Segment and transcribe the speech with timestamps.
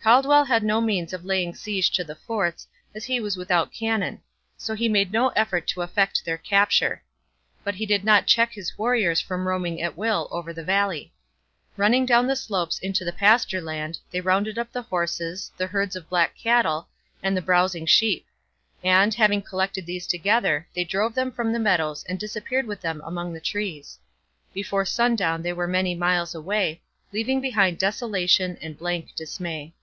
[0.00, 4.22] Caldwell had no means of laying siege to the forts, as he was without cannon;
[4.56, 7.02] so he made no effort to effect their capture.
[7.62, 11.12] But he did not check his warriors from roaming at will over the valley.
[11.76, 15.94] Running down the slopes into the pasture land, they rounded up the horses, the herds
[15.94, 16.88] of black cattle,
[17.22, 18.24] and the browsing sheep;
[18.82, 23.02] and, having collected these together, they drove them from the meadows and disappeared with them
[23.04, 23.98] among the trees.
[24.54, 26.80] Before sundown they were many miles away,
[27.12, 29.74] leaving behind desolation and blank dismay.